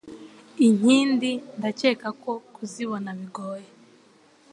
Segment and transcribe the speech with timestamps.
[0.67, 3.69] Inkindi ndakekako kuzibona bigoye